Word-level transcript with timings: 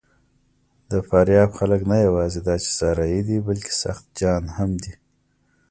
د 0.91 0.93
فاریاب 1.09 1.49
خلک 1.59 1.81
نه 1.91 1.97
یواځې 2.07 2.39
دا 2.47 2.55
چې 2.63 2.69
صحرايي 2.77 3.21
دي، 3.27 3.37
بلکې 3.47 3.73
سخت 3.83 4.05
جان 4.19 4.43
هم 4.57 4.71
دي. 4.83 4.93